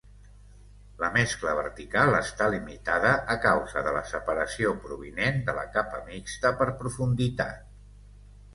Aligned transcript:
La 1.01 1.09
mescla 1.17 1.51
vertical 1.59 2.17
està 2.19 2.47
limitada 2.53 3.11
a 3.35 3.37
causa 3.45 3.85
de 3.89 3.93
la 3.99 4.03
separació 4.15 4.73
provinent 4.89 5.39
de 5.51 5.57
la 5.61 5.69
capa 5.79 6.03
mixta 6.11 6.55
per 6.63 6.71
profunditat. 6.83 7.65